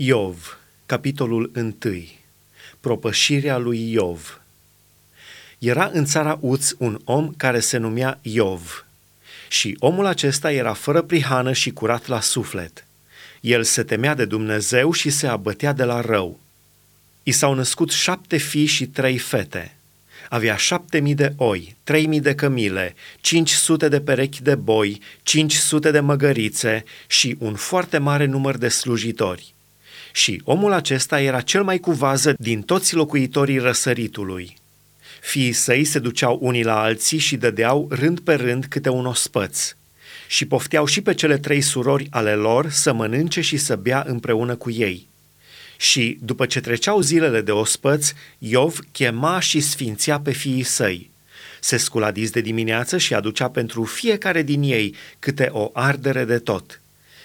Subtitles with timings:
[0.00, 1.74] Iov, capitolul 1.
[2.80, 4.40] Propășirea lui Iov.
[5.58, 8.86] Era în țara Uț un om care se numea Iov.
[9.48, 12.84] Și omul acesta era fără prihană și curat la suflet.
[13.40, 16.40] El se temea de Dumnezeu și se abătea de la rău.
[17.22, 19.76] I s-au născut șapte fii și trei fete.
[20.28, 25.00] Avea șapte mii de oi, trei mii de cămile, cinci sute de perechi de boi,
[25.22, 29.56] cinci sute de măgărițe și un foarte mare număr de slujitori.
[30.18, 34.56] Și omul acesta era cel mai cu vază din toți locuitorii răsăritului.
[35.20, 39.74] Fiii săi se duceau unii la alții și dădeau rând pe rând câte un ospăț.
[40.28, 44.56] Și pofteau și pe cele trei surori ale lor să mănânce și să bea împreună
[44.56, 45.06] cu ei.
[45.76, 51.10] Și, după ce treceau zilele de ospăț, Iov chema și sfințea pe fiii săi.
[51.60, 56.38] Se scula dis de dimineață și aducea pentru fiecare din ei câte o ardere de
[56.38, 56.80] tot.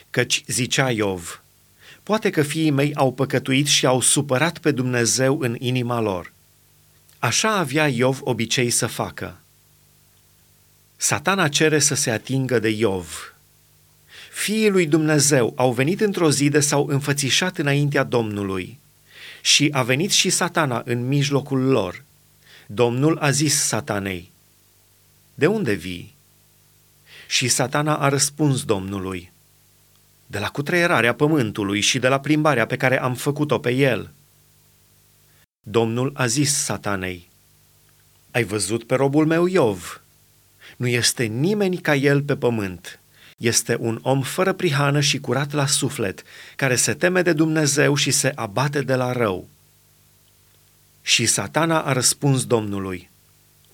[0.10, 1.43] Căci zicea Iov,
[2.04, 6.34] Poate că fiii mei au păcătuit și au supărat pe Dumnezeu în inima lor.
[7.20, 9.38] Așa avea Iov obicei să facă.
[10.96, 13.36] Satana cere să se atingă de Iov.
[14.32, 18.80] Fiii lui Dumnezeu au venit într-o zi de s-au înfățișat înaintea Domnului
[19.42, 22.04] și a venit și satana în mijlocul lor.
[22.68, 24.32] Domnul a zis satanei,
[25.34, 26.16] De unde vii?
[27.28, 29.32] Și satana a răspuns Domnului,
[30.26, 34.12] de la cutreierarea pământului și de la plimbarea pe care am făcut-o pe el.
[35.66, 37.30] Domnul a zis satanei,
[38.32, 40.02] Ai văzut pe robul meu Iov?
[40.78, 43.00] Nu este nimeni ca el pe pământ.
[43.38, 46.24] Este un om fără prihană și curat la suflet,
[46.56, 49.48] care se teme de Dumnezeu și se abate de la rău.
[51.02, 53.10] Și satana a răspuns Domnului,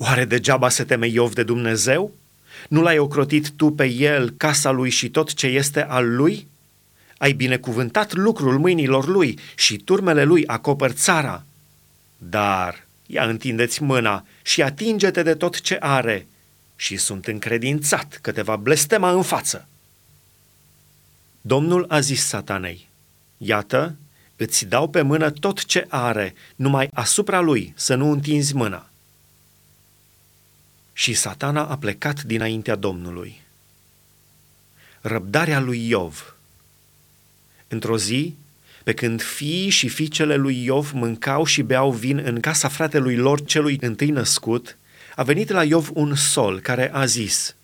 [0.02, 2.13] Oare degeaba se teme Iov de Dumnezeu?
[2.67, 6.47] Nu l-ai ocrotit tu pe el, casa lui și tot ce este al lui?
[7.17, 11.43] Ai binecuvântat lucrul mâinilor lui și turmele lui acopăr țara.
[12.17, 16.28] Dar ia întindeți mâna și atinge-te de tot ce are
[16.75, 19.67] și sunt încredințat că te va blestema în față.
[21.41, 22.88] Domnul a zis satanei,
[23.38, 23.95] iată,
[24.35, 28.89] îți dau pe mână tot ce are, numai asupra lui să nu întinzi mâna.
[30.99, 33.41] Și satana a plecat dinaintea Domnului.
[35.01, 36.35] Răbdarea lui Iov.
[37.67, 38.35] Într-o zi,
[38.83, 43.45] pe când fiii și fiicele lui Iov mâncau și beau vin în casa fratelui lor
[43.45, 44.77] celui întâi născut,
[45.15, 47.55] a venit la Iov un sol care a zis,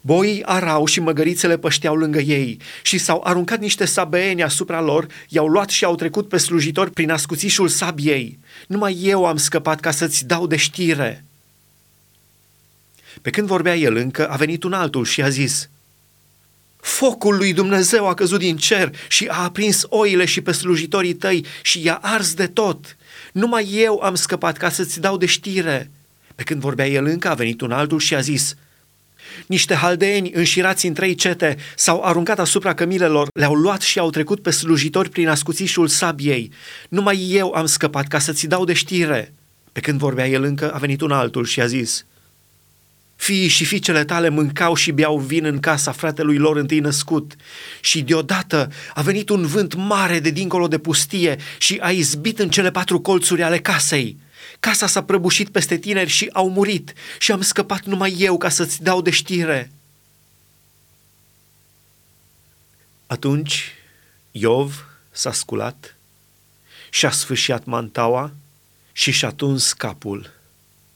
[0.00, 5.46] Boii arau și măgărițele pășteau lângă ei și s-au aruncat niște sabeeni asupra lor, i-au
[5.46, 8.38] luat și au trecut pe slujitori prin ascuțișul sabiei.
[8.66, 11.24] Numai eu am scăpat ca să-ți dau de știre.
[13.22, 15.68] Pe când vorbea el încă, a venit un altul și a zis,
[16.76, 21.44] Focul lui Dumnezeu a căzut din cer și a aprins oile și pe slujitorii tăi
[21.62, 22.96] și i-a ars de tot.
[23.32, 25.90] Numai eu am scăpat ca să-ți dau de știre.
[26.34, 28.56] Pe când vorbea el încă, a venit un altul și a zis,
[29.46, 34.42] Niște haldeeni înșirați în trei cete s-au aruncat asupra cămilelor, le-au luat și au trecut
[34.42, 36.52] pe slujitori prin ascuțișul sabiei.
[36.88, 39.32] Numai eu am scăpat ca să-ți dau de știre.
[39.72, 42.06] Pe când vorbea el încă, a venit un altul și a zis,
[43.22, 47.36] Fiii și fiicele tale mâncau și beau vin în casa fratelui lor întâi născut
[47.80, 52.50] și deodată a venit un vânt mare de dincolo de pustie și a izbit în
[52.50, 54.18] cele patru colțuri ale casei.
[54.60, 58.82] Casa s-a prăbușit peste tineri și au murit și am scăpat numai eu ca să-ți
[58.82, 59.72] dau de știre.
[63.06, 63.72] Atunci
[64.30, 65.96] Iov s-a sculat
[66.90, 68.32] și-a sfâșiat mantaua
[68.92, 70.30] și și-a tuns capul.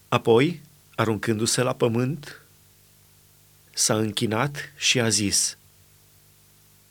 [0.07, 0.65] Apoi
[0.97, 2.41] aruncându-se la pământ,
[3.73, 5.57] s-a închinat și a zis,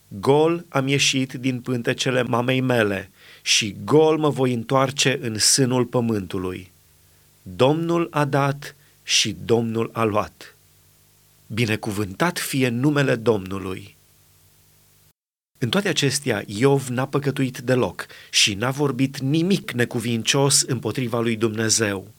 [0.08, 3.10] Gol am ieșit din pântecele mamei mele
[3.42, 6.70] și gol mă voi întoarce în sânul pământului.
[7.42, 10.56] Domnul a dat și Domnul a luat.
[11.46, 13.96] Binecuvântat fie numele Domnului.
[15.58, 22.14] În toate acestea, Iov n-a păcătuit deloc și n-a vorbit nimic necuvincios împotriva lui Dumnezeu